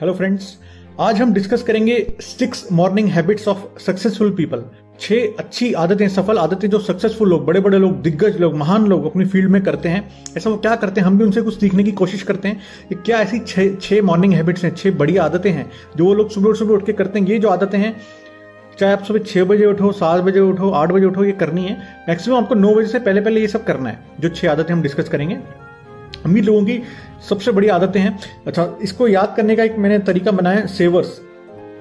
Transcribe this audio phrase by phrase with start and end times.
[0.00, 0.44] Hello friends
[1.00, 4.62] आज हम discuss करेंगे six morning habits of successful people
[5.00, 9.06] छह अच्छी आदतें, सफल आदतें जो सक्सेसफुल लोग बड़े बड़े लोग, दिग्गज लोग, महान लोग
[9.06, 11.06] अपनी फ़ील्ड में करते हैं। ऐसा वो क्या करते हैं?
[11.06, 14.34] हम भी उनसे कुछ सीखने की कोशिश करते हैं कि क्या ऐसी छह छह मॉर्निंग
[14.34, 17.26] हैबिट्स हैं, छह बड़ी आदतें हैं जो वो लोग सुबह सुबह उठ के करते हैं।
[17.26, 17.94] ये जो आदतें हैं,
[18.78, 21.78] चाहे आप सुबह छः बजे उठो, सात बजे उठो, आठ बजे उठो, ये करनी है।
[22.08, 24.82] मैक्सिमम आपको नौ बजे से पहले पहले ये सब करना है, जो छह आदतें हम
[24.82, 25.38] डिस्कस करेंगे।
[26.24, 26.82] अमीर लोगों की
[27.28, 31.20] सबसे बड़ी आदतें हैं। अच्छा इसको याद करने का एक मैंने तरीका बनाया savers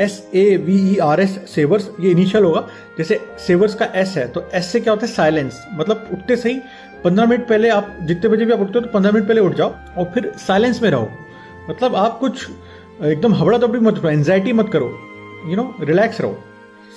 [0.00, 2.66] S A V E R S savers ये इनिशियल होगा।
[2.98, 5.12] जैसे सेवर्स का एस है तो एस से क्या होता है?
[5.12, 6.58] साइलेंस मतलब उठते सही,
[7.04, 9.54] पंद्रह मिनट पहले आप जितने बजे भी आप उठते हो तो पंद्रह मिनट पहले उठ
[9.54, 11.08] जाओ और फिर साइलेंस में रहो।
[11.70, 12.48] मतलब आप कुछ,
[13.02, 14.90] एकदम हबड़ा दबड़ी मत करो एंजाइटी मत करो।
[15.46, 16.38] यू नो रिलैक्स रहो।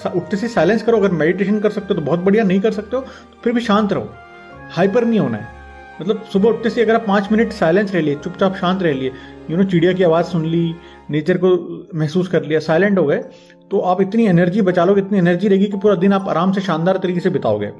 [0.07, 2.95] उठते से साइलेंस करो। अगर मेडिटेशन कर सकते हो तो बहुत बढ़िया। नहीं कर सकते
[2.95, 4.09] हो तो फिर भी शांत रहो।
[4.71, 5.56] हाइपर नहीं होना है।
[6.01, 9.11] मतलब सुबह उठते से अगर आप पाँच मिनट साइलेंस रह लिए, चुपचाप शांत रह लिए
[9.49, 10.73] यू नो चिड़िया की आवाज़ सुन ली
[11.09, 11.49] नेचर को
[11.95, 13.17] महसूस कर लिया साइलेंट हो गए
[13.71, 16.61] तो आप इतनी एनर्जी बचा लोगे इतनी एनर्जी रहेगी कि पूरा दिन आप आराम से
[16.61, 17.71] शानदार तरीके से बिताओगे।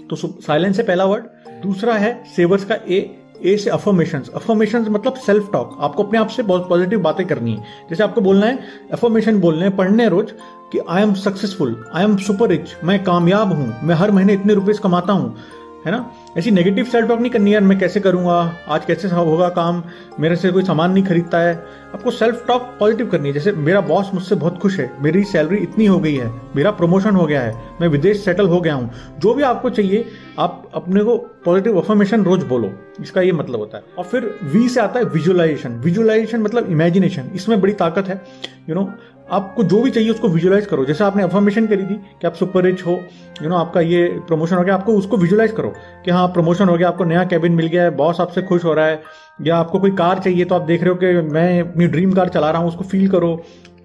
[0.00, 1.24] तो साइलेंस है पहला वर्ड
[1.62, 2.98] दूसरा है सेवर्स का ए
[3.44, 7.52] ए से अफर्मेशन अफर्मेशन मतलब सेल्फ टॉक आपको अपने आप से बहुत पॉजिटिव बातें करनी
[7.52, 8.58] है। जैसे आपको बोलना है
[8.92, 10.32] अफर्मेशन बोलने हैं, पढ़ने रोज
[10.72, 14.54] कि I am successful I am super rich मैं कामयाब हूँ, मैं हर महीने इतने
[14.54, 15.34] रुपए कमाता हूँ।
[15.86, 16.10] है ना?
[16.38, 18.56] ऐसी नेगेटिव सेल्फ टॉक नहीं करनी यार मैं कैसे करूँगा?
[18.68, 19.82] आज कैसे होगा काम?
[20.20, 23.80] मेरे से कोई सामान नहीं खरीदता है। आपको सेल्फ टॉक पॉजिटिव करनी है। जैसे मेरा
[23.80, 27.40] बॉस मुझसे बहुत खुश है। मेरी सैलरी इतनी हो गई है। मेरा प्रमोशन हो गया
[27.40, 30.06] है। मैं विदेश सेटल हो गया हूँ। जो भी आपको चाहिए
[30.38, 34.68] आप अपने को पॉजिटिव अफर्मेशन रोज बोलो। इसका ये मतलब होता है। और फिर वी
[34.68, 38.24] से आता है विजुअलाइजेशन विजुअलाइजेशन मतलब इमेजिनेशन इसमें बड़ी ताकत है।
[38.68, 41.84] यू you नो know, आपको जो भी चाहिए उसको विजुलाइज करो। जैसे आपने अफर्मेशन करी
[41.84, 42.92] थी कि आप सुपर रिच हो
[43.42, 45.72] यू नो आपका ये प्रमोशन हो गया, आपको उसको विजुअलाइज करो
[46.04, 48.74] कि हाँ प्रमोशन हो गया, आपको नया कैबिन मिल गया है बॉस आपसे खुश हो
[48.74, 49.02] रहा है,
[49.42, 52.28] या आपको कोई कार चाहिए तो आप देख रहे हो कि मैं अपनी ड्रीम कार
[52.28, 53.40] चला रहा हूँ, उसको फील करो।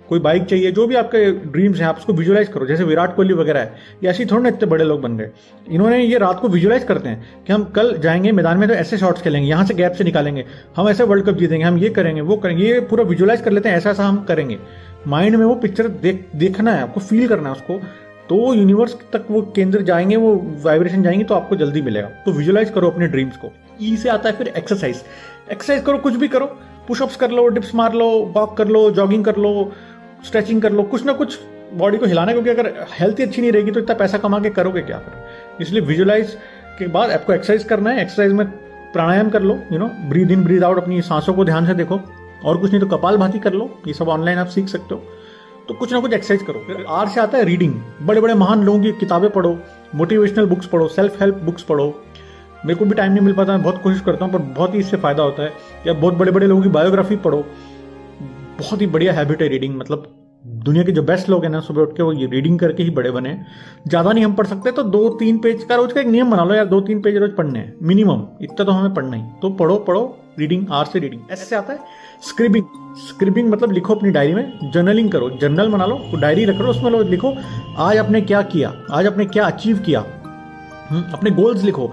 [0.09, 3.33] कोई बाइक चाहिए, जो भी आपके ड्रीम्स हैं, आप उसको विजुलाइज करो। जैसे विराट कोहली
[3.33, 5.30] वगैरह है, ये ऐसे थोड़े ना इतने बड़े लोग बन गए।
[5.70, 8.98] इन्होंने ये रात को विजुलाइज करते हैं कि हम कल जाएँगे, मैदान में तो ऐसे
[8.98, 10.45] शॉट्स खेलेंगे, यहाँ से गैप से निकालेंगे,
[10.76, 13.70] हम ऐसे वर्ल्ड कप जीतेंगे, हम ये करेंगे, वो करेंगे, ये पूरा विजुलाइज कर लेते
[13.70, 14.58] हैं ऐसा ऐसा हम करेंगे।
[15.08, 17.80] माइंड में वो पिक्चर देख, देखना है, आपको फील करना है उसको
[18.30, 22.70] तो यूनिवर्स तक वो केंद्र जाएँगे, वो वाइब्रेशन जाएँगे तो आपको जल्दी मिलेगा। तो विजुअलाइज
[22.70, 23.52] करो अपने ड्रीम्स को।
[23.82, 25.02] ई e से आता है फिर एक्सरसाइज
[25.52, 26.45] एक्सरसाइज करो, कुछ भी करो
[26.88, 29.72] पुशअप्स कर लो डिप्स मार लो वॉक कर लो जॉगिंग कर लो
[30.26, 31.39] स्ट्रेचिंग कर लो, कुछ ना कुछ
[31.73, 34.50] बॉडी को हिलाना क्योंकि अगर हेल्थ ही अच्छी नहीं रहेगी तो इतना पैसा कमा के
[34.50, 35.14] करोगे क्या फिर?
[35.62, 36.38] इसलिए विजुअलाइज
[36.80, 38.48] के बाद आपको एक्सरसाइज करना है एक्सरसाइज में
[38.94, 42.02] प्राणायाम कर लो you know breathe in breathe out अपनी सांसों को ध्यान से देखो।
[42.45, 45.02] और कुछ नहीं तो कपाल भाती कर लो। ये सब ऑनलाइन आप सीख सकते हो।
[45.67, 48.79] तो कुछ ना कुछ एक्सरसाइज करो। आर से आता है रीडिंग बड़े बड़े महान लोगों
[48.79, 49.57] की किताबें पढ़ो
[49.95, 51.93] मोटिवेशनल बुक्स पढ़ो सेल्फ हेल्प बुक्स पढ़ो।
[52.65, 54.79] मेरे को भी टाइम नहीं मिल पाता, मैं बहुत कोशिश करता हूँ, पर बहुत ही
[54.79, 55.53] इससे फ़ायदा होता है।
[55.87, 57.43] या बहुत बड़े बड़े लोगों की बायोग्राफी पढ़ो।
[58.59, 60.11] बहुत ही बढ़िया हैबिट है रीडिंग मतलब
[60.43, 62.89] दुनिया के जो बेस्ट लोग हैं ना, सुबह उठ के वो ये रीडिंग करके ही
[62.91, 63.37] बड़े बने।
[63.87, 66.43] ज़्यादा नहीं हम पढ़ सकते तो दो तीन पेज का रोज का एक नियम बना
[66.43, 69.49] लो यार। दो तीन पेज रोज पढ़ने हैं। मिनिमम इतना तो हमें पढ़ना ही। तो
[69.55, 70.03] पढ़ो पढ़ो
[70.39, 71.79] रीडिंग आर से रीडिंग ऐसे आता है
[72.21, 72.65] स्क्रिबिंग
[72.98, 76.89] स्क्रिबिंग मतलब लिखो अपनी डायरी में जर्नलिंग करो जर्नल बना लो डायरी रख लो उसमें
[76.92, 77.33] लो लिखो
[77.80, 80.04] आज आपने क्या किया आज आपने क्या अचीव किया?
[80.89, 81.92] हम्म, अपने गोल्स लिखो।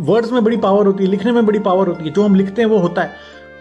[0.00, 2.62] वर्ड्स में बड़ी पावर होती है लिखने में बड़ी पावर होती है जो हम लिखते
[2.62, 3.12] हैं वो होता है।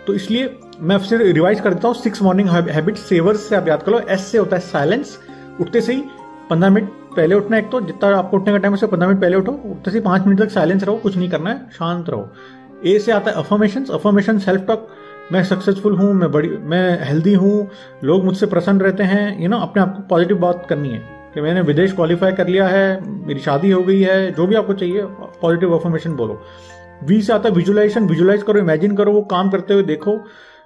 [0.07, 3.84] तो इसलिए मैं फिर रिवाइज कर देता हूँ सिक्स मॉर्निंग हैबिट सेवर्स से आप याद
[3.84, 5.18] कर लो एस से होता है साइलेंस
[5.62, 6.03] उठते से ही
[6.50, 9.38] पंद्रह मिनट पहले उठना एक तो जितना आपको उठने का टाइम है पंद्रह मिनट पहले
[9.38, 12.28] उठो उठते से पाँच मिनट तक साइलेंस रहो कुछ नहीं करना है शांत रहो।
[12.85, 14.88] ए से आता है अफर्मेशन अफर्मेशन सेल्फ टॉक
[15.31, 17.69] मैं सक्सेसफुल हूँ, मैं बड़ी, मैं हेल्दी हूँ,
[18.03, 21.01] लोग मुझसे प्रसन्न रहते हैं यू नो अपने आप को पॉजिटिव बात करनी है।
[21.34, 24.73] कि मैंने विदेश क्वालिफाई कर लिया है, मेरी शादी हो गई है, जो भी आपको
[24.73, 25.06] चाहिए
[25.41, 26.41] पॉजिटिव अफर्मेशन बोलो।
[27.03, 30.19] वी से आता है विजुलाइजेशन विजुलाइज करो इमेजिन करो, वो काम करते हुए देखो।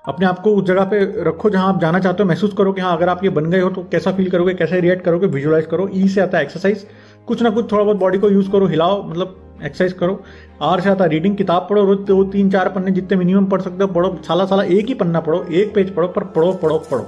[0.05, 2.81] अपने आप को उस जगह पे रखो जहाँ आप जाना चाहते हो, महसूस करो कि
[2.81, 5.65] हाँ अगर आप ये बन गए हो तो कैसा फील करोगे, कैसे रिएक्ट करोगे विजुलाइज
[5.65, 6.87] करो। ई e से आता है एक्सरसाइज
[7.27, 10.23] कुछ ना कुछ थोड़ा बहुत बॉडी को यूज़ करो, हिलाओ मतलब एक्सरसाइज करो।
[10.61, 13.87] आर आता रीडिंग किताब पढ़ो, रोज दो तीन, चार पन्ने जितने मिनिमम पढ़ सकते हो,
[13.87, 17.05] पढ़ो, साला साला एक ही पन्ना पढ़ो, एक पेज पढ़ो, पर पढ़ो पढ़ो पढ़ो।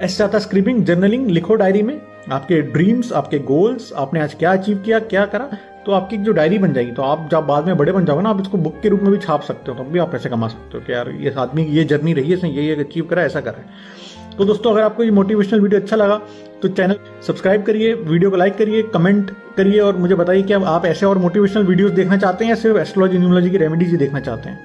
[0.00, 2.00] ऐसे आता स्क्रिपिंग जर्नलिंग लिखो डायरी में।
[2.32, 5.50] आपके ड्रीम्स आपके गोल्स आपने आज क्या अचीव किया, क्या करा
[5.86, 8.30] तो आपकी जो डायरी बन जाएगी। तो आप जब बाद में बड़े बन जाओगे ना,
[8.30, 10.48] आप इसको बुक के रूप में भी छाप सकते हो तो भी आप पैसे कमा
[10.48, 13.22] सकते हो कि यार, ये आदमी, ये जर्नी रही है, इसने ये ये अचीव करा,
[13.22, 16.20] ऐसा करा। है तो दोस्तों, अगर आपको ये मोटिवेशनल वीडियो अच्छा लगा
[16.62, 16.96] तो चैनल
[17.26, 21.18] सब्सक्राइब करिए वीडियो को लाइक करिए कमेंट करिए और मुझे बताइए कि आप ऐसे और
[21.18, 24.58] मोटिवेशनल वीडियोस देखना चाहते हैं या सिर्फ़ एस्ट्रोलॉजी न्यूमोलॉजी की रेमेडीज ही देखना चाहते हैं।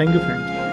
[0.00, 0.63] Thank you friends